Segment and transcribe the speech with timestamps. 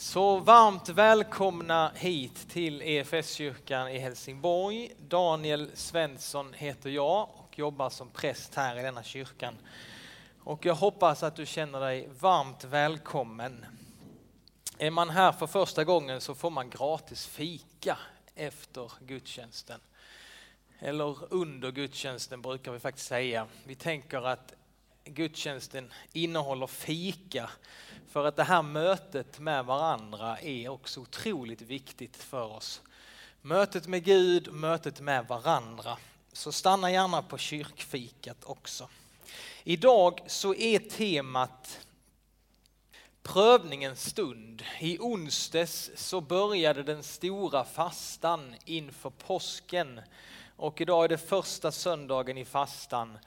[0.00, 4.92] Så varmt välkomna hit till EFS-kyrkan i Helsingborg.
[5.08, 9.54] Daniel Svensson heter jag och jobbar som präst här i denna kyrkan.
[10.42, 13.66] Och jag hoppas att du känner dig varmt välkommen.
[14.78, 17.98] Är man här för första gången så får man gratis fika
[18.34, 19.80] efter gudstjänsten.
[20.78, 23.46] Eller under gudstjänsten brukar vi faktiskt säga.
[23.64, 24.54] Vi tänker att
[25.04, 27.50] gudstjänsten innehåller fika
[28.10, 32.82] för att det här mötet med varandra är också otroligt viktigt för oss.
[33.42, 35.98] Mötet med Gud, mötet med varandra.
[36.32, 38.88] Så stanna gärna på kyrkfikat också.
[39.64, 41.86] Idag så är temat
[43.22, 44.62] prövningens stund.
[44.80, 50.00] I onsdags så började den stora fastan inför påsken
[50.56, 53.18] och idag är det första söndagen i fastan.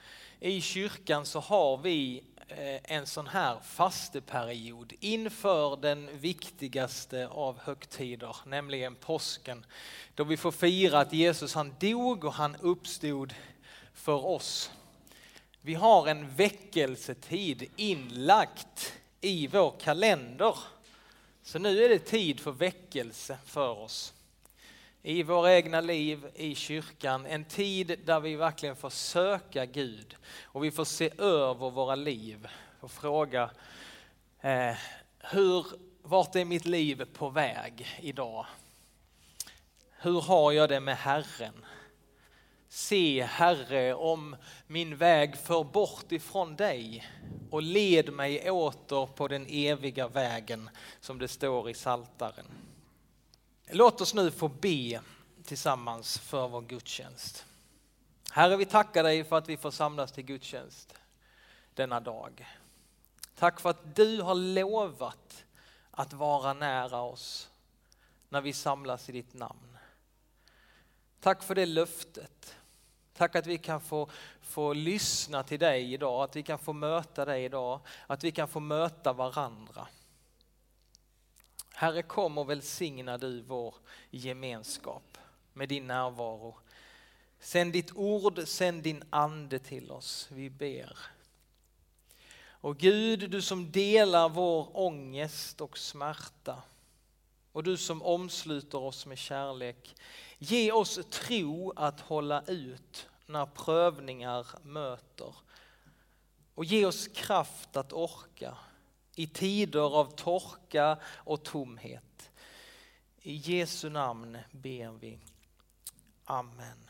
[0.45, 8.35] I kyrkan så har vi eh, en sån här fasteperiod inför den viktigaste av högtider,
[8.45, 9.65] nämligen påsken.
[10.15, 13.33] Då vi får fira att Jesus han dog och han uppstod
[13.93, 14.71] för oss.
[15.61, 20.57] Vi har en väckelsetid inlagt i vår kalender.
[21.43, 24.13] Så nu är det tid för väckelse för oss
[25.05, 27.25] i våra egna liv, i kyrkan.
[27.25, 32.47] En tid där vi verkligen får söka Gud och vi får se över våra liv
[32.79, 33.49] och fråga
[34.41, 34.75] eh,
[35.19, 35.65] hur,
[36.01, 38.45] vart är mitt liv på väg idag?
[39.89, 41.65] Hur har jag det med Herren?
[42.69, 44.35] Se Herre om
[44.67, 47.07] min väg för bort ifrån dig
[47.49, 52.45] och led mig åter på den eviga vägen som det står i Saltaren.
[53.75, 55.01] Låt oss nu få be
[55.43, 57.45] tillsammans för vår gudstjänst.
[58.31, 60.93] Herre, vi tackar dig för att vi får samlas till gudstjänst
[61.73, 62.47] denna dag.
[63.35, 65.45] Tack för att du har lovat
[65.91, 67.49] att vara nära oss
[68.29, 69.77] när vi samlas i ditt namn.
[71.19, 72.55] Tack för det löftet.
[73.13, 74.09] Tack att vi kan få,
[74.41, 78.47] få lyssna till dig idag, att vi kan få möta dig idag, att vi kan
[78.47, 79.87] få möta varandra.
[81.83, 83.75] Herre, kom och välsigna du vår
[84.09, 85.17] gemenskap
[85.53, 86.55] med din närvaro.
[87.39, 90.97] Sänd ditt ord, sänd din ande till oss, vi ber.
[92.45, 96.63] Och Gud, du som delar vår ångest och smärta
[97.51, 99.95] och du som omsluter oss med kärlek.
[100.37, 105.35] Ge oss tro att hålla ut när prövningar möter.
[106.55, 108.57] Och ge oss kraft att orka
[109.15, 112.29] i tider av torka och tomhet.
[113.21, 115.19] I Jesu namn ber vi.
[116.25, 116.89] Amen.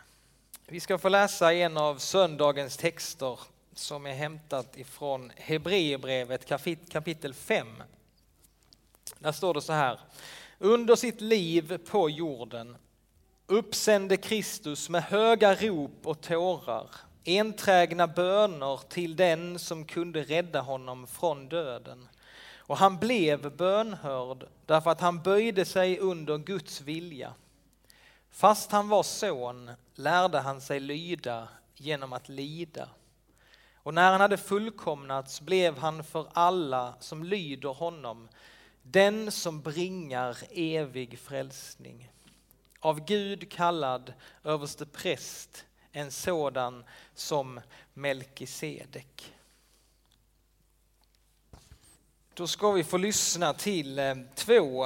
[0.65, 3.39] Vi ska få läsa en av söndagens texter
[3.73, 6.45] som är hämtat ifrån Hebreerbrevet
[6.89, 7.83] kapitel 5.
[9.19, 9.99] Där står det så här.
[10.59, 12.77] Under sitt liv på jorden
[13.47, 16.89] uppsände Kristus med höga rop och tårar
[17.25, 22.07] enträgna böner till den som kunde rädda honom från döden.
[22.73, 27.33] Och han blev bönhörd därför att han böjde sig under Guds vilja.
[28.29, 32.89] Fast han var son lärde han sig lyda genom att lida.
[33.75, 38.27] Och när han hade fullkomnats blev han för alla som lyder honom
[38.81, 42.11] den som bringar evig frälsning.
[42.79, 44.13] Av Gud kallad
[44.43, 46.83] överste präst, en sådan
[47.15, 47.59] som
[47.93, 49.32] Melkisedek.
[52.35, 54.85] Då ska vi få lyssna till eh, två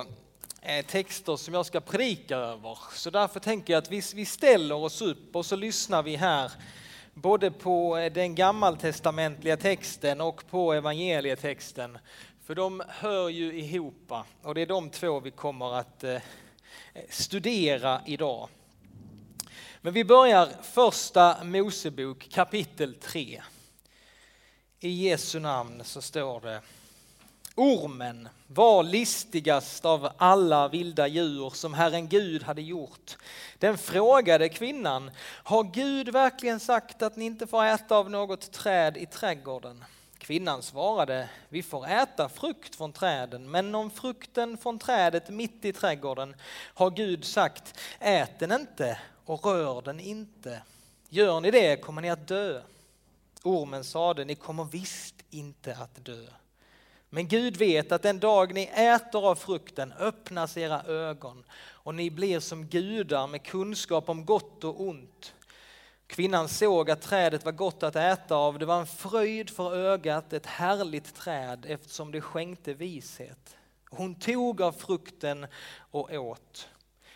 [0.61, 2.77] eh, texter som jag ska predika över.
[2.93, 6.51] Så därför tänker jag att vi, vi ställer oss upp och så lyssnar vi här
[7.13, 11.97] både på eh, den gammaltestamentliga texten och på evangelietexten.
[12.45, 16.03] För de hör ju ihop och det är de två vi kommer att
[17.09, 18.49] studera idag.
[19.81, 23.41] Men vi börjar första Mosebok kapitel 3.
[24.79, 26.61] I Jesu namn så står det
[27.59, 33.17] Ormen var listigast av alla vilda djur som Herren Gud hade gjort.
[33.59, 35.11] Den frågade kvinnan,
[35.43, 39.83] har Gud verkligen sagt att ni inte får äta av något träd i trädgården?
[40.17, 45.73] Kvinnan svarade, vi får äta frukt från träden, men om frukten från trädet mitt i
[45.73, 46.35] trädgården
[46.73, 50.61] har Gud sagt, ät den inte och rör den inte.
[51.09, 52.61] Gör ni det kommer ni att dö.
[53.43, 56.27] Ormen sade, ni kommer visst inte att dö.
[57.09, 62.11] Men Gud vet att den dag ni äter av frukten öppnas era ögon och ni
[62.11, 65.33] blir som gudar med kunskap om gott och ont.
[66.07, 70.33] Kvinnan såg att trädet var gott att äta av, det var en fröjd för ögat,
[70.33, 73.57] ett härligt träd eftersom det skänkte vishet.
[73.89, 75.47] Hon tog av frukten
[75.91, 76.69] och åt.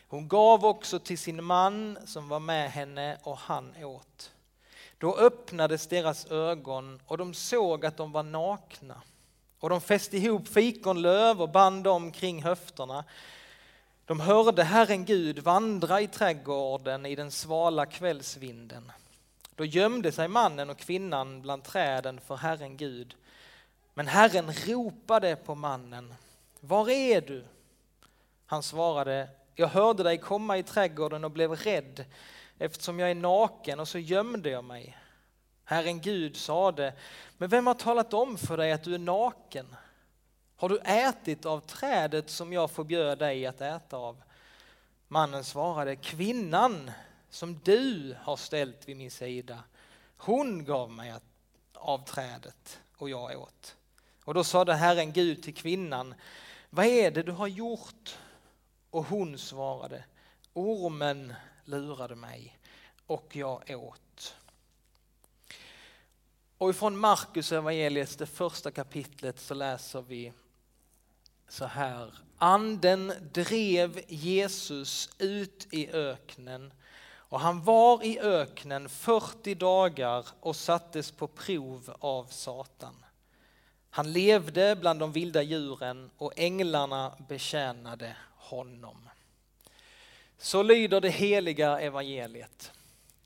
[0.07, 4.31] Hon gav också till sin man som var med henne och han åt.
[4.97, 9.01] Då öppnades deras ögon och de såg att de var nakna.
[9.61, 13.03] Och de fäste ihop fikonlöv och band dem kring höfterna.
[14.05, 18.91] De hörde Herren Gud vandra i trädgården i den svala kvällsvinden.
[19.55, 23.15] Då gömde sig mannen och kvinnan bland träden för Herren Gud.
[23.93, 26.13] Men Herren ropade på mannen.
[26.59, 27.43] Var är du?
[28.45, 32.05] Han svarade, jag hörde dig komma i trädgården och blev rädd
[32.57, 34.97] eftersom jag är naken och så gömde jag mig.
[35.63, 36.93] Herren Gud sade,
[37.37, 39.75] men vem har talat om för dig att du är naken?
[40.55, 44.23] Har du ätit av trädet som jag förbjöd dig att äta av?
[45.07, 46.91] Mannen svarade, kvinnan
[47.29, 49.59] som du har ställt vid min sida,
[50.17, 51.13] hon gav mig
[51.73, 53.75] av trädet och jag åt.
[54.23, 56.13] Och då sade Herren Gud till kvinnan,
[56.69, 58.17] vad är det du har gjort?
[58.89, 60.03] Och hon svarade,
[60.53, 61.33] ormen
[61.65, 62.57] lurade mig
[63.07, 64.10] och jag åt.
[66.61, 70.33] Och ifrån Markus evangeliet, det första kapitlet, så läser vi
[71.47, 72.13] så här.
[72.37, 76.73] Anden drev Jesus ut i öknen
[77.13, 83.05] och han var i öknen 40 dagar och sattes på prov av Satan.
[83.89, 89.09] Han levde bland de vilda djuren och änglarna betjänade honom.
[90.37, 92.71] Så lyder det heliga evangeliet.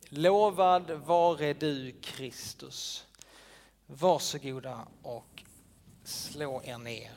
[0.09, 3.04] Lovad vare du Kristus.
[3.87, 5.43] Varsågoda och
[6.03, 7.11] slå er ner.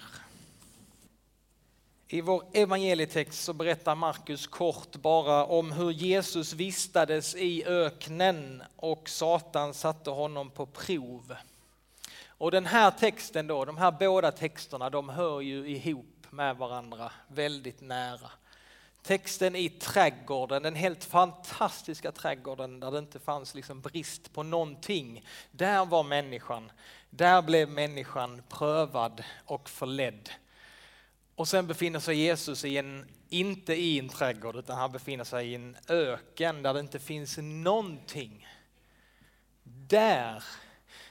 [2.09, 9.09] I vår evangelietext så berättar Markus kort bara om hur Jesus vistades i öknen och
[9.09, 11.35] Satan satte honom på prov.
[12.26, 17.12] Och den här texten då, de här båda texterna, de hör ju ihop med varandra
[17.29, 18.31] väldigt nära.
[19.08, 25.25] Texten i trädgården, den helt fantastiska trädgården där det inte fanns liksom brist på någonting.
[25.50, 26.72] Där var människan,
[27.10, 30.31] där blev människan prövad och förledd.
[31.34, 35.49] Och sen befinner sig Jesus i en, inte i en trädgård, utan han befinner sig
[35.49, 38.46] i en öken där det inte finns någonting.
[39.62, 40.44] Där,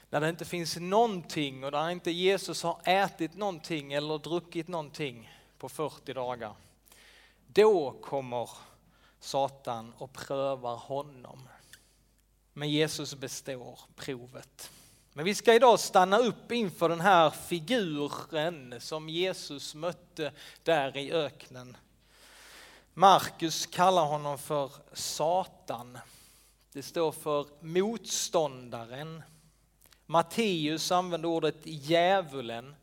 [0.09, 5.31] när det inte finns någonting och där inte Jesus har ätit någonting eller druckit någonting
[5.57, 6.55] på 40 dagar.
[7.57, 8.49] Då kommer
[9.19, 11.49] Satan och prövar honom.
[12.53, 14.71] Men Jesus består provet.
[15.13, 20.31] Men vi ska idag stanna upp inför den här figuren som Jesus mötte
[20.63, 21.77] där i öknen.
[22.93, 25.97] Markus kallar honom för Satan.
[26.73, 29.23] Det står för motståndaren.
[30.05, 32.75] Matteus använder ordet djävulen.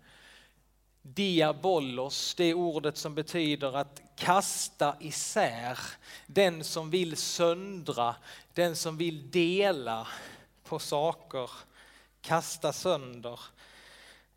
[1.06, 5.78] Diabolos, det ordet som betyder att kasta isär.
[6.26, 8.16] Den som vill söndra,
[8.54, 10.06] den som vill dela
[10.64, 11.50] på saker
[12.20, 13.40] kasta sönder.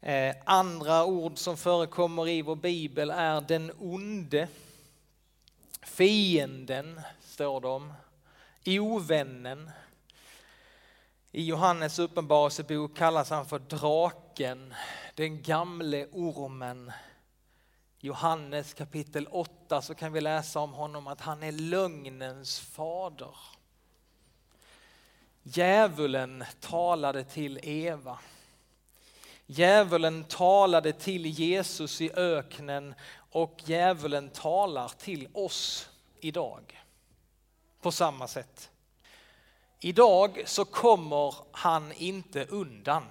[0.01, 4.47] Eh, andra ord som förekommer i vår bibel är den onde,
[5.83, 7.93] fienden står det om,
[8.65, 9.71] ovännen.
[11.37, 14.73] I Johannes uppenbarelsebok kallas han för draken,
[15.15, 16.91] den gamle ormen.
[17.99, 23.35] Johannes kapitel 8 så kan vi läsa om honom att han är lögnens fader.
[25.43, 28.19] Djävulen talade till Eva.
[29.45, 32.95] Djävulen talade till Jesus i öknen
[33.31, 35.89] och djävulen talar till oss
[36.19, 36.83] idag.
[37.81, 38.69] På samma sätt.
[39.79, 43.03] Idag så kommer han inte undan.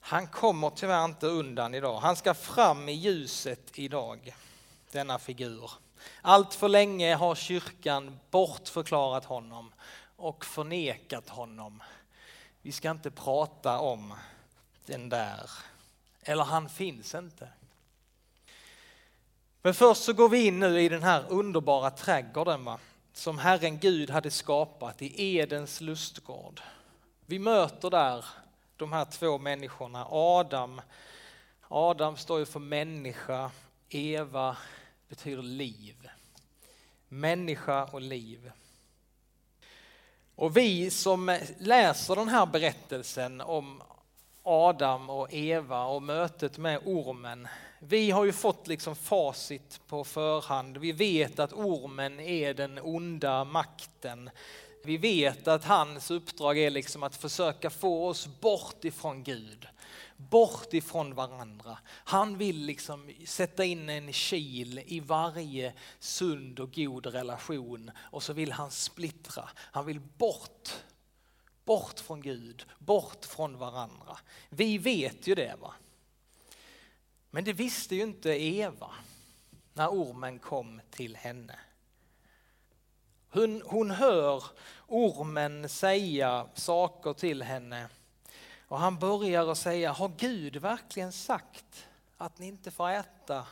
[0.00, 2.00] Han kommer tyvärr inte undan idag.
[2.00, 4.36] Han ska fram i ljuset idag,
[4.92, 5.70] denna figur.
[6.22, 9.72] Allt för länge har kyrkan bortförklarat honom
[10.16, 11.82] och förnekat honom.
[12.62, 14.14] Vi ska inte prata om
[14.86, 15.50] den där,
[16.22, 17.48] eller han finns inte.
[19.62, 22.78] Men först så går vi in nu i den här underbara trädgården va?
[23.16, 26.60] Som Herren Gud hade skapat i Edens lustgård.
[27.26, 28.24] Vi möter där
[28.76, 30.80] de här två människorna, Adam.
[31.68, 33.50] Adam står ju för människa,
[33.88, 34.56] Eva
[35.08, 36.08] betyder liv.
[37.08, 38.52] Människa och liv.
[40.34, 43.82] Och vi som läser den här berättelsen om
[44.42, 50.76] Adam och Eva och mötet med ormen, vi har ju fått liksom facit på förhand.
[50.76, 54.30] Vi vet att ormen är den onda makten.
[54.84, 59.66] Vi vet att hans uppdrag är liksom att försöka få oss bort ifrån Gud.
[60.16, 61.78] bort ifrån varandra.
[61.88, 68.32] Han vill liksom sätta in en kil i varje sund och god relation och så
[68.32, 69.48] vill han splittra.
[69.56, 70.70] Han vill bort,
[71.64, 74.18] bort från Gud, bort från varandra.
[74.48, 75.74] Vi vet ju det va.
[77.34, 78.90] Men det visste ju inte Eva
[79.72, 81.58] när ormen kom till henne.
[83.28, 84.44] Hon, hon hör
[84.86, 87.88] ormen säga saker till henne
[88.68, 91.86] och han börjar att säga, har Gud verkligen sagt
[92.16, 93.46] att ni inte får äta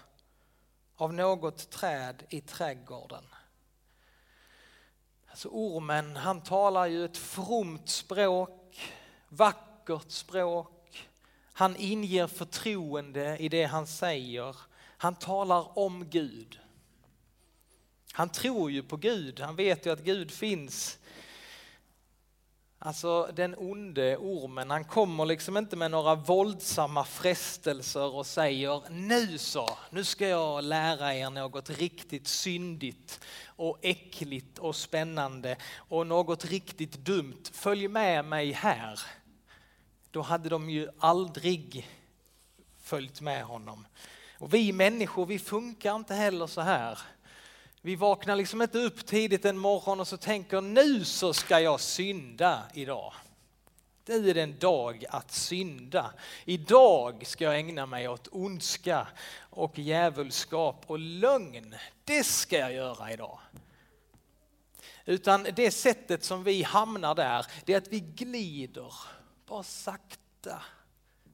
[0.96, 3.24] av något träd i trädgården?
[5.26, 8.80] Alltså ormen, han talar ju ett fromt språk,
[9.28, 10.81] vackert språk.
[11.52, 14.56] Han inger förtroende i det han säger.
[14.96, 16.58] Han talar om Gud.
[18.12, 20.98] Han tror ju på Gud, han vet ju att Gud finns.
[22.78, 29.38] Alltså den onde ormen, han kommer liksom inte med några våldsamma frestelser och säger nu
[29.38, 36.44] så, nu ska jag lära er något riktigt syndigt och äckligt och spännande och något
[36.44, 37.42] riktigt dumt.
[37.52, 39.00] Följ med mig här.
[40.12, 41.88] Då hade de ju aldrig
[42.82, 43.86] följt med honom.
[44.38, 46.98] Och vi människor, vi funkar inte heller så här.
[47.80, 51.80] Vi vaknar liksom inte upp tidigt en morgon och så tänker nu så ska jag
[51.80, 53.12] synda idag.
[54.04, 56.12] Det är en dag att synda.
[56.44, 59.06] Idag ska jag ägna mig åt ondska
[59.38, 61.74] och djävulskap och lögn.
[62.04, 63.38] Det ska jag göra idag.
[65.04, 68.94] Utan det sättet som vi hamnar där, det är att vi glider,
[69.52, 70.62] bara sakta,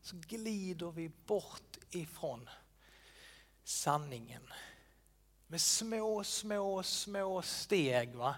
[0.02, 2.48] så glider vi bort ifrån
[3.64, 4.42] sanningen
[5.46, 8.14] med små, små, små steg.
[8.14, 8.34] Va?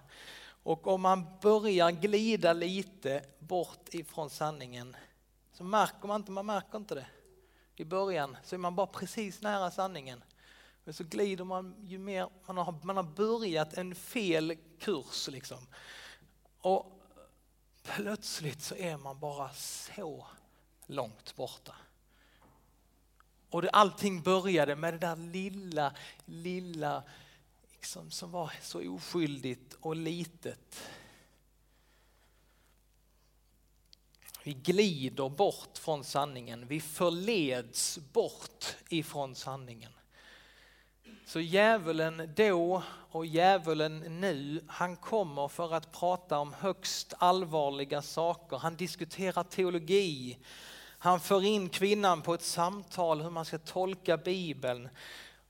[0.63, 4.97] Och om man börjar glida lite bort ifrån sanningen
[5.53, 7.07] så märker man inte, man märker inte det.
[7.77, 10.25] I början så är man bara precis nära sanningen.
[10.85, 15.67] Men så glider man ju mer, man har, man har börjat en fel kurs liksom.
[16.59, 17.00] Och
[17.83, 20.27] plötsligt så är man bara så
[20.87, 21.75] långt borta.
[23.51, 25.95] Och det, allting började med det där lilla,
[26.25, 27.03] lilla
[27.73, 30.81] liksom, som var så oskyldigt och litet.
[34.43, 39.93] Vi glider bort från sanningen, vi förleds bort ifrån sanningen.
[41.31, 48.57] Så djävulen då och djävulen nu, han kommer för att prata om högst allvarliga saker.
[48.59, 50.39] Han diskuterar teologi,
[50.99, 54.89] han för in kvinnan på ett samtal hur man ska tolka Bibeln.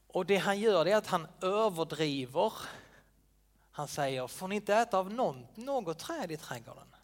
[0.07, 2.53] Och det han gör är att han överdriver.
[3.71, 6.95] Han säger, får ni inte äta av något, något träd i trädgården?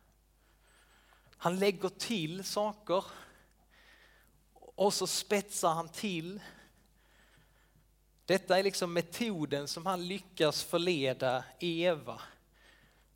[1.36, 3.04] Han lägger till saker
[4.54, 6.40] och så spetsar han till.
[8.26, 12.20] Detta är liksom metoden som han lyckas förleda Eva.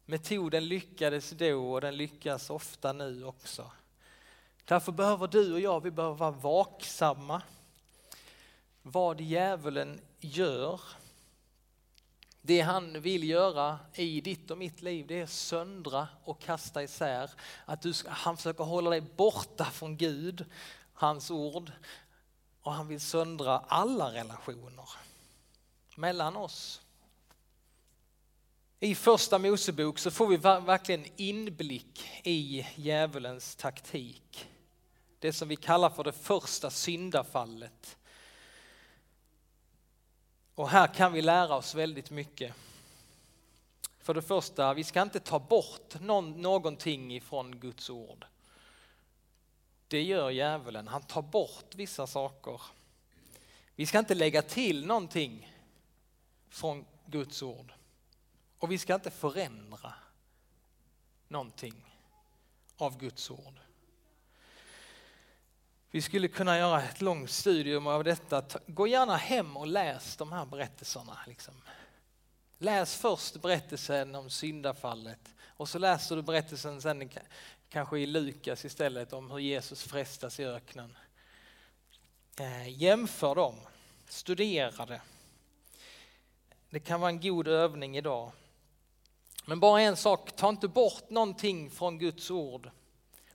[0.07, 3.71] Metoden lyckades då och den lyckas ofta nu också.
[4.65, 7.43] Därför behöver du och jag, vi behöver vara vaksamma.
[8.83, 10.81] Vad djävulen gör,
[12.43, 17.31] det han vill göra i ditt och mitt liv, det är söndra och kasta isär.
[17.65, 20.45] Att du ska, han försöker hålla dig borta från Gud,
[20.95, 21.73] hans ord.
[22.63, 24.89] Och han vill söndra alla relationer
[25.97, 26.81] mellan oss.
[28.81, 34.47] I första Mosebok så får vi verkligen inblick i djävulens taktik
[35.21, 37.99] det som vi kallar för det första syndafallet.
[40.55, 42.55] Och här kan vi lära oss väldigt mycket.
[43.99, 48.27] För det första, vi ska inte ta bort någon, någonting ifrån Guds ord.
[49.91, 52.61] Det gör djävulen, han tar bort vissa saker.
[53.75, 55.57] Vi ska inte lägga till någonting
[56.49, 57.73] från Guds ord.
[58.59, 59.95] Och vi ska inte förändra
[61.29, 61.75] någonting
[62.77, 63.61] av Guds ord.
[65.91, 68.43] Vi skulle kunna göra ett långt studium av detta.
[68.67, 71.19] Gå gärna hem och läs de här berättelserna.
[71.27, 71.55] Liksom.
[72.59, 77.11] Läs först berättelsen om syndafallet och så läser du berättelsen sen
[77.71, 80.97] kanske i Lukas istället om hur Jesus frestas i öknen.
[82.39, 83.55] Eh, jämför dem,
[84.09, 85.01] studera det.
[86.71, 88.33] Det kan vara en god övning idag.
[89.45, 92.71] Men bara en sak, ta inte bort någonting från Guds ord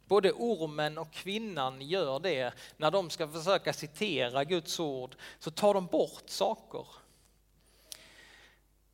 [0.08, 5.74] Både ormen och kvinnan gör det när de ska försöka citera Guds ord, så tar
[5.74, 6.86] de bort saker.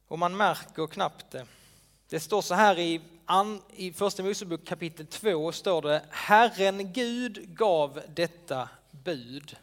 [0.08, 1.48] Och man märker knappt det.
[2.12, 3.02] Det står så här i,
[3.76, 9.58] i första Mosebok kapitel 2 står det Herren Gud gav detta bud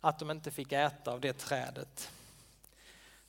[0.00, 2.10] att de inte fick äta av det trädet.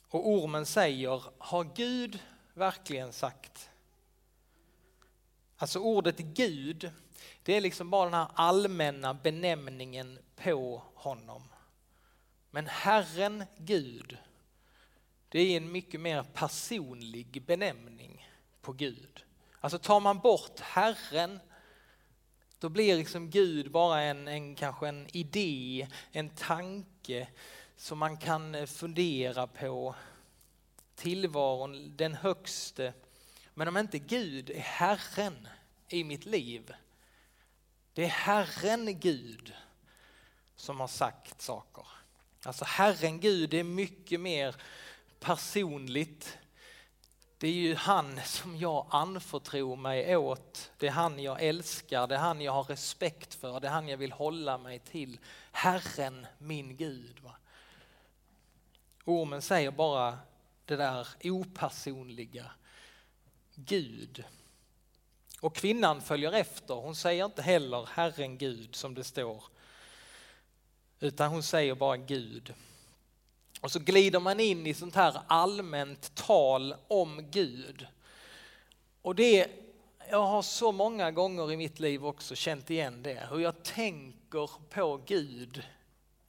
[0.09, 2.19] Och ormen säger, har Gud
[2.53, 3.69] verkligen sagt?
[5.57, 6.91] Alltså ordet Gud,
[7.43, 11.43] det är liksom bara den här allmänna benämningen på honom.
[12.51, 14.17] Men Herren Gud,
[15.29, 18.25] det är en mycket mer personlig benämning
[18.65, 19.23] på Gud.
[19.59, 21.39] Alltså tar man bort Herren,
[22.59, 27.27] då blir liksom Gud bara en, en, kanske en idé, en tanke
[27.77, 29.95] som man kan eh, fundera på.
[30.95, 32.93] Tillvaron, den högste.
[33.53, 35.47] Men om inte Gud är Herren
[35.89, 36.73] i mitt liv,
[37.93, 39.53] det är Herren Gud
[40.55, 41.87] som har sagt saker.
[42.43, 44.55] Alltså Herren Gud är mycket mer
[45.19, 46.37] personligt.
[47.37, 50.71] Det är ju han som jag anförtror mig åt.
[50.77, 53.87] Det är han jag älskar, det är han jag har respekt för, det är han
[53.87, 55.19] jag vill hålla mig till.
[55.51, 57.19] Herren min Gud.
[57.19, 57.35] Va?
[59.05, 60.19] Ormen säger bara
[60.65, 62.51] det där opersonliga.
[63.55, 64.23] Gud.
[65.41, 66.73] Och kvinnan följer efter.
[66.73, 69.43] Hon säger inte heller Herren Gud som det står.
[70.99, 72.53] Utan hon säger bara Gud.
[73.65, 77.87] Och så glider man in i sånt här allmänt tal om Gud.
[79.01, 79.47] Och det,
[80.09, 84.49] jag har så många gånger i mitt liv också känt igen det, hur jag tänker
[84.69, 85.63] på Gud.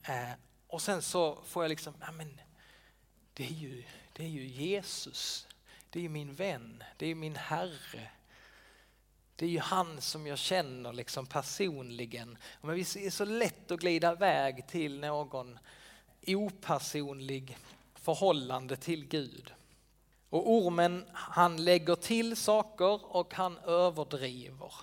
[0.03, 0.31] Eh,
[0.67, 2.41] och sen så får jag liksom, ja men
[3.33, 5.47] det är ju, det är ju Jesus,
[5.89, 8.11] det är ju min vän, det är ju min Herre.
[9.35, 12.37] Det är ju han som jag känner liksom personligen.
[12.61, 15.59] Men det är så lätt att glida iväg till någon
[16.35, 17.57] opersonlig
[17.95, 19.53] förhållande till Gud.
[20.29, 24.73] Och ormen han lägger till saker och han överdriver.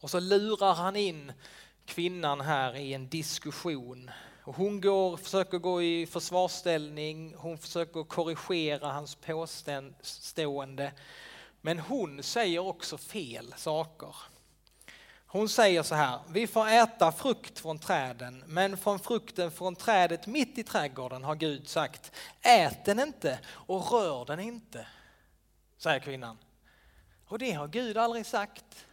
[0.00, 1.32] Och så lurar han in
[1.84, 4.10] kvinnan här i en diskussion.
[4.42, 10.92] Och hon går, försöker gå i försvarsställning, hon försöker korrigera hans påstående.
[11.60, 14.16] Men hon säger också fel saker.
[15.34, 20.26] Hon säger så här, vi får äta frukt från träden, men från frukten från trädet
[20.26, 24.86] mitt i trädgården har Gud sagt, ät den inte och rör den inte,
[25.76, 26.38] säger kvinnan.
[27.26, 28.86] Och det har Gud aldrig sagt.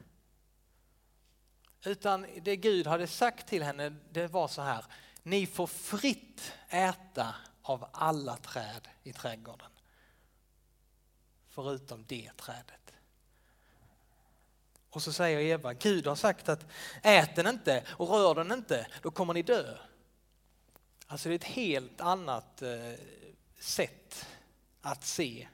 [1.85, 4.85] Utan det Gud hade sagt till henne, det var så här,
[5.23, 9.71] ni får fritt äta av alla träd i trädgården.
[11.49, 12.80] Förutom det trädet.
[14.91, 16.65] Och så säger Eva, Gud har sagt att
[17.03, 19.77] ät den inte och rör den inte, då kommer ni dö.
[21.07, 22.93] Alltså det är ett helt annat eh,
[23.59, 24.25] sätt
[24.81, 25.47] att se.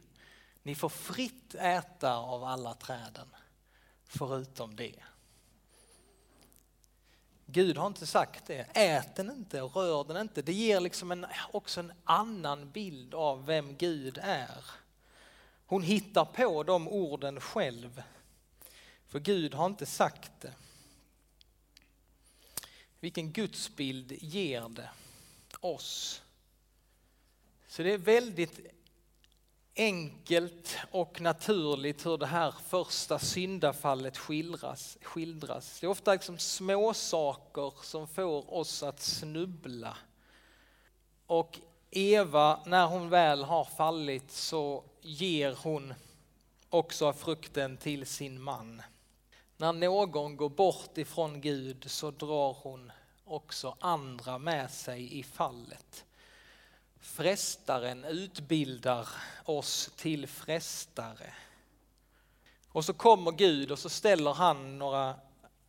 [0.63, 3.27] Ni får fritt äta av alla träden,
[4.07, 4.95] förutom det.
[7.45, 8.67] Gud har inte sagt det.
[8.73, 10.41] Ät den inte och rör den inte.
[10.41, 14.65] Det ger liksom en, också en annan bild av vem Gud är.
[15.65, 18.03] Hon hittar på de orden själv
[19.07, 20.53] för Gud har inte sagt det.
[22.99, 24.89] Vilken gudsbild ger det
[25.59, 26.21] oss?
[27.67, 28.59] Så det är väldigt
[29.75, 34.97] enkelt och naturligt hur det här första syndafallet skildras.
[35.01, 35.79] skildras.
[35.79, 39.97] Det är ofta liksom små saker som får oss att snubbla.
[41.25, 41.59] Och
[41.91, 45.93] Eva, när hon väl har fallit så ger hon
[46.69, 48.81] också frukten till sin man.
[49.59, 52.91] När någon går bort ifrån Gud så drar hon
[53.25, 56.05] också andra med sig i fallet.
[56.99, 59.07] Frestaren utbildar
[59.45, 61.33] oss till frestare.
[62.69, 65.15] Och så kommer Gud och så ställer han några,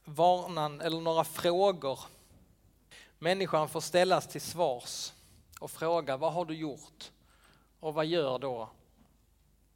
[0.05, 2.01] varnan, eller några frågor.
[3.19, 5.13] Människan får ställas till svars
[5.61, 7.11] och fråga vad har du gjort?
[7.81, 8.71] Och vad gör då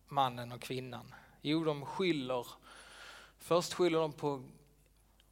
[0.08, 1.14] mannen och kvinnan?
[1.42, 2.46] Jo, de skyller
[3.42, 4.42] Först skyller de på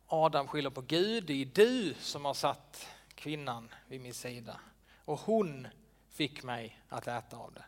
[0.07, 4.61] Adam skyller på Gud, det är du som har satt kvinnan vid min sida
[5.05, 5.67] och hon
[6.09, 7.65] fick mig att äta av det.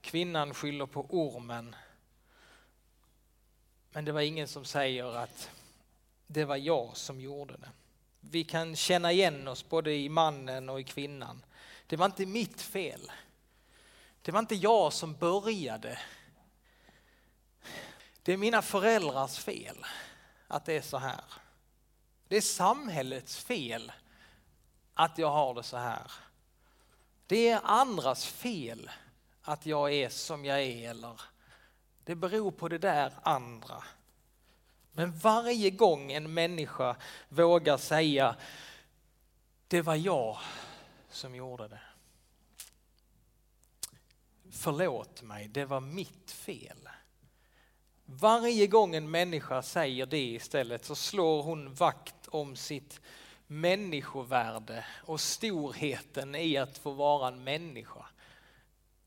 [0.00, 1.76] Kvinnan skyller på ormen.
[3.92, 5.50] Men det var ingen som säger att
[6.26, 7.70] det var jag som gjorde det.
[8.20, 11.44] Vi kan känna igen oss både i mannen och i kvinnan.
[11.86, 13.12] Det var inte mitt fel.
[14.22, 15.98] Det var inte jag som började
[18.22, 19.86] det är mina föräldrars fel
[20.48, 21.24] att det är så här.
[22.28, 23.92] Det är samhällets fel
[24.94, 26.12] att jag har det så här.
[27.26, 28.90] Det är andras fel
[29.42, 31.20] att jag är som jag är eller
[32.04, 33.84] det Det beror på det där andra.
[34.92, 36.96] Men varje gång en människa
[37.28, 38.36] vågar säga
[39.68, 40.38] det var jag
[41.10, 41.80] som gjorde det.
[44.50, 46.88] Förlåt mig, det var mitt fel.
[48.12, 53.00] Varje gång en människa säger det istället så slår hon vakt om sitt
[53.46, 58.06] människovärde och storheten i att få vara en människa.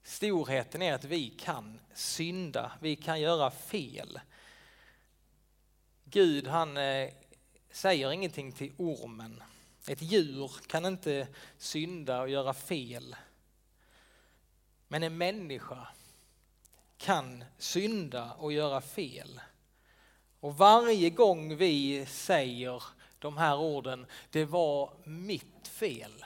[0.04, 4.20] Storheten är att vi kan synda, vi kan göra fel.
[6.04, 7.10] Gud han eh,
[7.72, 9.44] säger ingenting till ormen.
[9.88, 13.16] Ett djur kan inte synda och göra fel.
[14.88, 15.88] Men en människa
[17.04, 19.42] kan synda och göra fel.
[20.40, 22.84] Och varje gång vi säger
[23.20, 26.26] de här orden, det var mitt fel.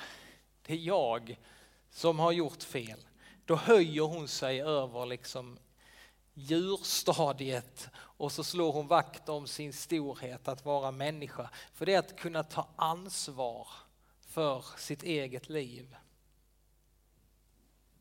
[0.61, 1.39] Det är jag
[1.89, 2.99] som har gjort fel.
[3.45, 5.59] Då höjer hon sig över liksom
[6.33, 11.49] djurstadiet och så slår hon vakt om sin storhet att vara människa.
[11.73, 13.67] För det är att kunna ta ansvar
[14.19, 15.95] för sitt eget liv.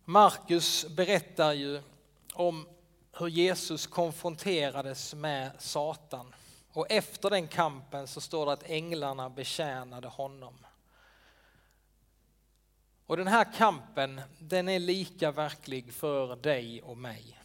[0.05, 1.83] Markus berättar ju
[2.37, 2.69] om
[3.19, 6.35] hur Jesus konfronterades med Satan.
[6.73, 10.55] Och efter den kampen så står det att änglarna betjänade honom.
[13.07, 17.41] Och den här kampen, den är lika verklig för dig och mig.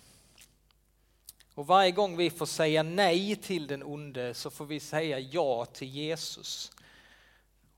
[1.53, 5.65] Och varje gång vi får säga nej till den onde så får vi säga ja
[5.65, 6.71] till Jesus.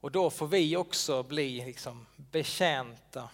[0.02, 3.30] Och då får vi också bli liksom betjänta.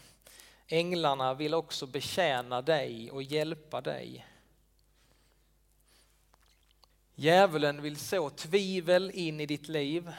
[0.72, 4.26] Änglarna vill också betjäna dig och hjälpa dig.
[7.16, 10.12] Djävulen vill så tvivel in i ditt liv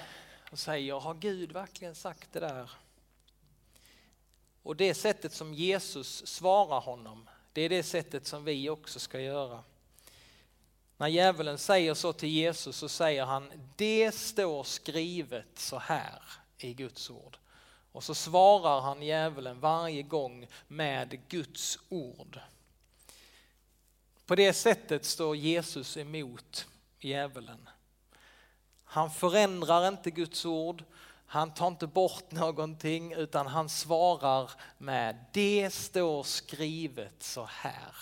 [0.51, 2.71] och säger, har Gud verkligen sagt det där?
[4.63, 9.21] Och det sättet som Jesus svarar honom, det är det sättet som vi också ska
[9.21, 9.65] göra.
[10.97, 16.23] När djävulen säger så till Jesus så säger han, det står skrivet så här
[16.59, 17.40] i Guds ord.
[17.93, 22.41] Och så svarar han djävulen varje gång med Guds ord.
[24.27, 26.67] På det sättet står Jesus emot
[27.01, 27.69] djävulen.
[28.85, 30.85] Han förändrar inte Guds ord,
[31.27, 37.95] han tar inte bort någonting utan han svarar med det står skrivet så här.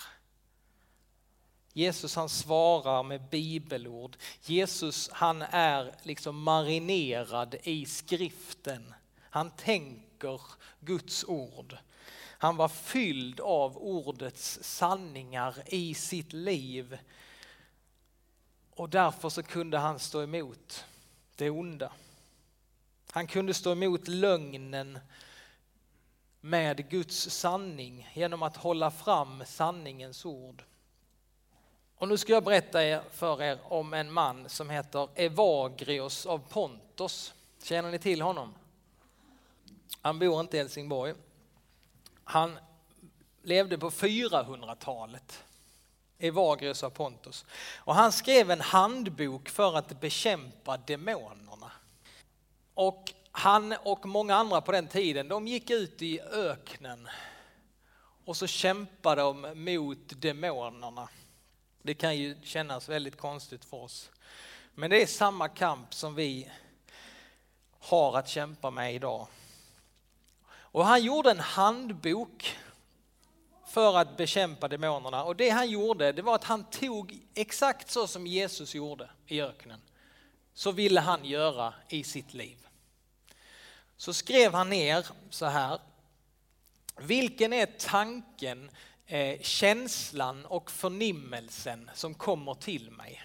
[1.73, 4.17] Jesus han svarar med bibelord.
[4.41, 8.93] Jesus han är liksom marinerad i skriften.
[9.29, 10.41] Han tänker
[10.79, 11.77] Guds ord.
[12.41, 16.97] Han var fylld av ordets sanningar i sitt liv.
[18.75, 20.85] Och därför så kunde han stå emot
[21.35, 21.91] det onda.
[23.11, 24.99] Han kunde stå emot lögnen
[26.41, 30.63] med Guds sanning genom att hålla fram sanningens ord.
[31.95, 37.33] Och nu ska jag berätta för er om en man som heter Evagrios av Pontos.
[37.63, 38.53] Känner ni till honom?
[40.01, 41.13] Han bor inte i Helsingborg.
[42.23, 42.57] Han
[43.41, 45.43] levde på 400-talet.
[46.19, 47.45] Evagrios av Pontus.
[47.75, 51.71] Och han skrev en handbok för att bekämpa demonerna.
[52.73, 57.07] Och han och många andra på den tiden, de gick ut i öknen
[58.25, 61.09] och så kämpade de mot demonerna.
[61.81, 64.11] Det kan ju kännas väldigt konstigt för oss.
[64.75, 66.51] Men det är samma kamp som vi
[67.79, 69.27] har att kämpa med idag.
[70.79, 72.57] Och han gjorde en handbok
[73.67, 78.07] för att bekämpa demonerna och det han gjorde det var att han tog exakt så
[78.07, 79.81] som Jesus gjorde i öknen.
[80.53, 82.67] Så ville han göra i sitt liv.
[83.97, 85.79] Så skrev han ner så här.
[86.97, 88.71] Vilken är tanken
[89.05, 93.23] eh, känslan och förnimmelsen som kommer till mig.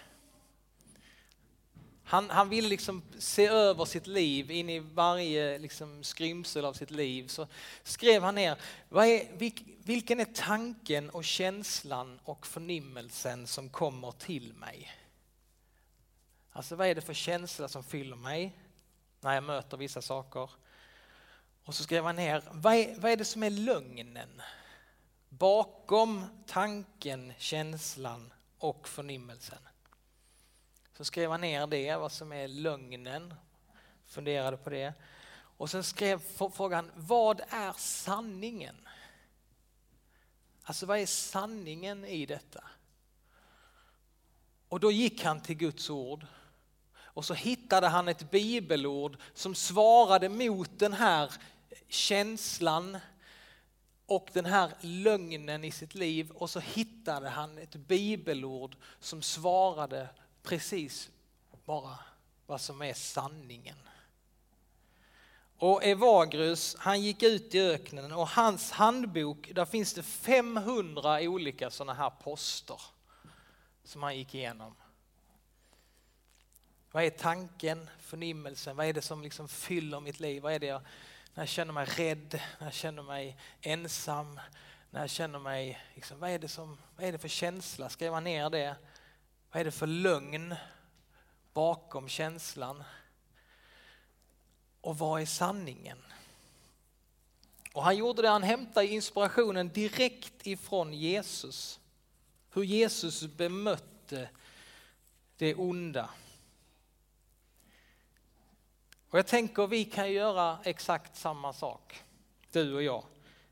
[2.15, 6.91] Han, han ville liksom se över sitt liv, in i varje liksom skrymsel av sitt
[6.91, 7.27] liv.
[7.27, 7.47] Så
[7.83, 8.57] skrev han ner,
[8.91, 9.37] är,
[9.85, 14.91] vilken är tanken och känslan och förnimmelsen som kommer till mig?
[16.51, 18.57] Alltså vad är det för känsla som fyller mig
[19.21, 20.49] när jag möter vissa saker?
[21.65, 24.41] Och så skrev han ner, vad är, vad är det som är lögnen?
[25.29, 29.59] bakom tanken, känslan och förnimmelsen.
[30.97, 33.33] Så skrev han ner det, vad som är lögnen,
[34.05, 34.93] funderade på det.
[35.57, 36.21] Och sen skrev
[36.53, 38.75] frågan, vad är sanningen?
[40.63, 42.63] Alltså vad är sanningen i detta?
[44.69, 46.25] Och då gick han till Guds ord
[46.97, 51.33] och så hittade han ett bibelord som svarade mot den här
[51.87, 52.97] känslan,
[54.05, 60.09] och den här lögnen i sitt liv och så hittade han ett bibelord som svarade
[60.45, 61.09] precis
[61.65, 61.99] bara
[62.45, 63.75] vad som är sanningen.
[65.57, 71.69] Och Evagrus, han gick ut i öknen och hans handbok, där finns det 500 olika
[71.69, 72.81] sådana här poster
[73.83, 74.75] som han gick igenom.
[76.91, 80.43] Vad är tanken, förnimmelsen, vad är det som liksom fyller mitt liv?
[80.43, 80.81] Vad är det jag,
[81.33, 84.39] när jag känner mig rädd, när jag känner mig ensam,
[84.89, 87.89] när jag känner mig, liksom, vad, är det som, vad är det för känsla?
[87.89, 88.75] Skriva ner det.
[89.55, 90.55] Vad är det för lögn
[91.53, 92.83] bakom känslan?
[94.81, 95.97] Och vad är sanningen?
[97.73, 101.79] Och han gjorde det, han hämtade inspirationen direkt ifrån Jesus.
[102.53, 104.29] Hur Jesus bemötte
[105.37, 106.09] det onda.
[109.09, 112.03] Och jag tänker vi kan göra exakt samma sak,
[112.51, 113.03] du och jag.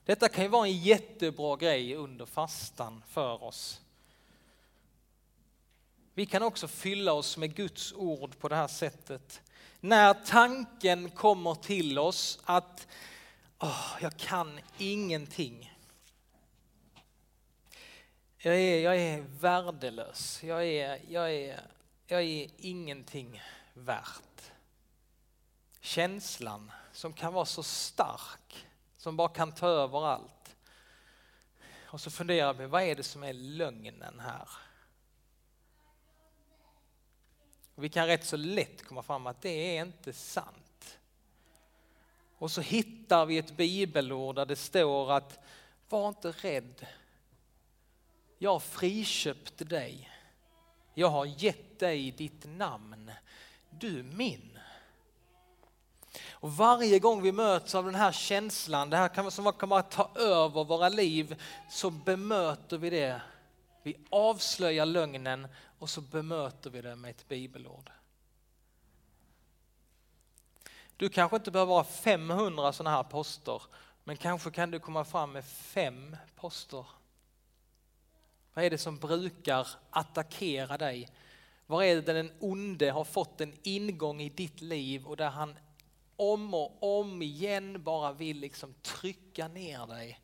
[0.05, 3.82] Detta kan ju vara en jättebra grej under fastan för oss.
[6.13, 9.41] Vi kan också fylla oss med Guds ord på det här sättet.
[9.79, 12.87] När tanken kommer till oss att
[13.59, 15.73] oh, jag kan ingenting.
[18.37, 20.43] Jag är, jag är värdelös.
[20.43, 21.61] Jag är, jag, är,
[22.07, 23.41] jag är ingenting
[23.73, 24.33] värt
[25.83, 30.55] känslan som kan vara så stark, som bara kan ta över allt.
[31.85, 34.49] Och så funderar vi, vad är det som är lögnen här?
[37.55, 40.97] Och vi kan rätt så lätt komma fram att det är inte sant.
[42.37, 45.39] Och så hittar vi ett bibelord där det står att
[45.89, 46.85] var inte rädd.
[48.37, 50.09] Jag friköpte dig.
[50.93, 53.11] Jag har gett dig ditt namn.
[53.69, 54.59] Du är min.
[56.31, 59.81] Och varje gång vi möts av den här känslan, det här kan, som kan bara
[59.81, 63.21] ta över våra liv, så bemöter vi det.
[63.83, 65.47] Vi avslöjar lögnen
[65.83, 67.91] och så bemöter vi det med ett bibelord.
[70.97, 73.61] Du kanske inte behöver ha 500 sådana här poster,
[74.03, 76.85] men kanske kan du komma fram med fem poster.
[78.53, 81.09] Vad är det som brukar attackera dig?
[81.65, 85.55] Var är det den onde har fått en ingång i ditt liv och där han
[86.15, 90.19] om och om igen bara vill liksom trycka ner dig.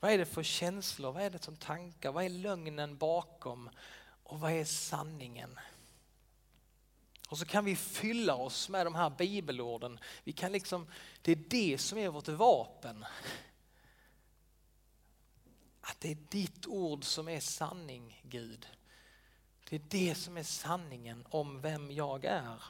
[0.00, 1.12] Vad är det för känslor?
[1.12, 2.12] Vad är det som tankar?
[2.12, 3.70] Vad är lögnen bakom?
[4.22, 5.58] Och vad är sanningen?
[7.28, 9.98] Och så kan vi fylla oss med de här bibelorden.
[10.24, 10.86] Vi kan liksom,
[11.22, 13.04] det är det som är vårt vapen.
[15.80, 18.66] Att det är ditt ord som är sanning, Gud.
[19.68, 22.62] Det är det som är sanningen om vem jag är.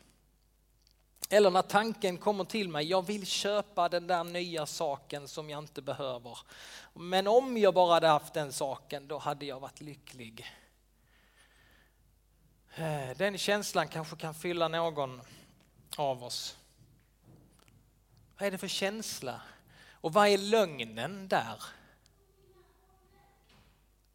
[1.32, 5.58] Eller när tanken kommer till mig, jag vill köpa den där nya saken som jag
[5.58, 6.38] inte behöver.
[6.94, 10.46] Men om jag bara hade haft den saken, då hade jag varit lycklig.
[12.74, 15.20] Eh, den känslan kanske kan fylla någon
[15.96, 16.56] av oss.
[18.38, 19.42] Vad är det för känsla?
[19.90, 21.62] Och vad är lögnen där?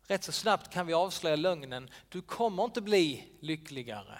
[0.07, 1.89] Rätt så snabbt kan vi avslöja lögnen.
[2.09, 4.19] Du kommer inte bli lyckligare.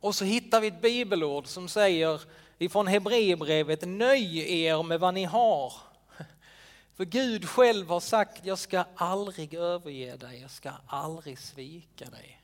[0.00, 2.20] Och så hittar vi ett bibelord som säger
[2.58, 5.72] ifrån Hebreerbrevet, nöj er med vad ni har.
[6.96, 12.40] För Gud själv har sagt, jag ska aldrig överge dig, jag ska aldrig svika dig.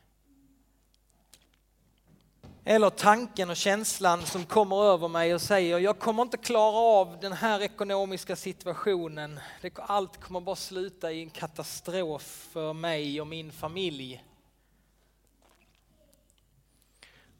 [2.69, 7.19] Eller tanken och känslan som kommer över mig och säger, jag kommer inte klara av
[7.21, 9.41] den här ekonomiska situationen.
[9.77, 14.25] Allt kommer bara sluta i en katastrof för mig och min familj.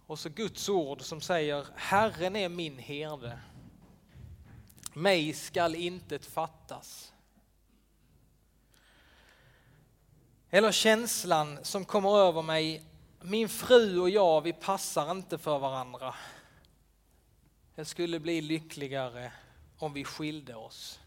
[0.07, 3.39] Och så Guds ord som säger Herren är min herde.
[4.93, 7.13] Mig skall intet fattas.
[10.51, 12.83] Eller känslan som kommer över mig,
[13.21, 16.15] min fru och jag, vi passar inte för varandra.
[17.75, 19.33] Jag skulle bli lyckligare
[19.79, 21.01] om vi skilde oss.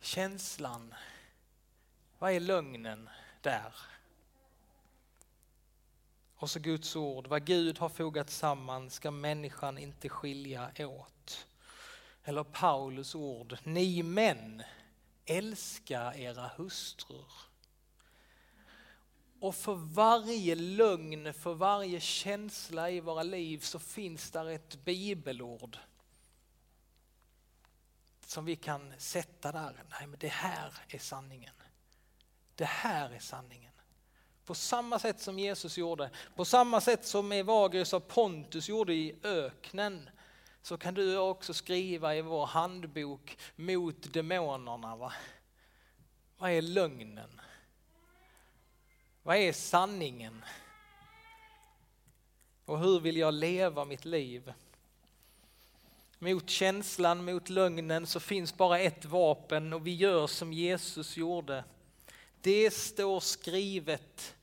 [0.00, 0.94] Känslan,
[2.18, 3.91] vad är lögnen där?
[6.42, 11.46] Och så Guds ord, vad Gud har fogat samman ska människan inte skilja åt.
[12.24, 14.62] Eller Paulus ord, ni män,
[15.24, 17.32] älska era hustrur.
[19.40, 25.78] Och för varje lögn, för varje känsla i våra liv så finns där ett bibelord
[28.26, 29.84] som vi kan sätta där.
[29.90, 31.54] Nej, men det här är sanningen.
[32.54, 33.71] Det här är sanningen.
[34.44, 39.16] På samma sätt som Jesus gjorde, på samma sätt som Evagrius av Pontus gjorde i
[39.22, 40.10] öknen,
[40.62, 44.96] så kan du också skriva i vår handbok mot demonerna.
[44.96, 45.12] Va?
[46.38, 47.40] Vad är lögnen?
[49.22, 50.44] Vad är sanningen?
[52.64, 54.52] Och hur vill jag leva mitt liv?
[56.18, 61.64] Mot känslan, mot lögnen så finns bara ett vapen och vi gör som Jesus gjorde.
[62.42, 64.34] Det står skrivet.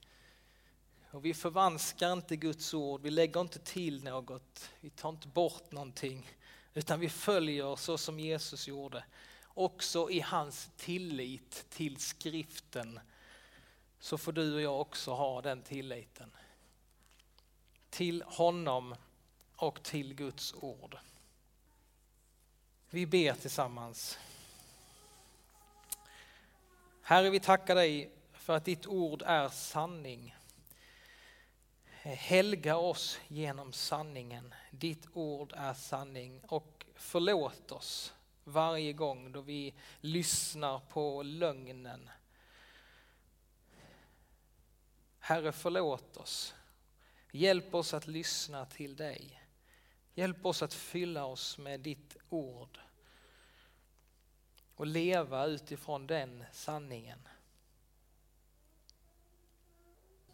[1.12, 5.72] Och vi förvanskar inte Guds ord, vi lägger inte till något, vi tar inte bort
[5.72, 6.32] någonting,
[6.74, 9.04] utan vi följer så som Jesus gjorde.
[9.46, 13.00] Också i hans tillit till skriften
[14.00, 16.32] så får du och jag också ha den tilliten.
[17.90, 18.96] Till honom
[19.56, 20.98] och till Guds ord.
[22.90, 24.18] Vi ber tillsammans.
[27.10, 30.36] Herre, vi tackar dig för att ditt ord är sanning.
[32.04, 34.54] Helga oss genom sanningen.
[34.72, 42.10] Ditt ord är sanning och förlåt oss varje gång då vi lyssnar på lögnen.
[45.20, 46.56] Herre, förlåt oss.
[47.32, 49.44] Hjälp oss att lyssna till dig.
[50.14, 52.80] Hjälp oss att fylla oss med ditt ord
[54.80, 57.28] och leva utifrån den sanningen.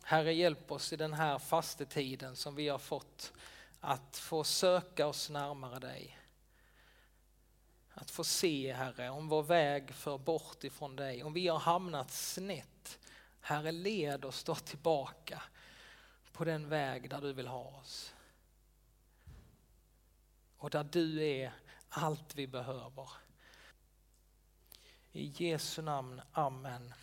[0.03, 3.33] Herre, hjälp oss i den här fastetiden som vi har fått
[3.79, 6.19] att få söka oss närmare dig.
[7.93, 12.11] Att få se, Herre, om vår väg för bort ifrån dig, om vi har hamnat
[12.11, 12.99] snett.
[13.39, 15.43] Herre, led oss då tillbaka
[16.31, 18.13] på den väg där du vill ha oss.
[20.57, 21.53] Och där du är
[21.89, 23.24] allt vi behöver.
[25.17, 26.93] I Jesu namn, Amen.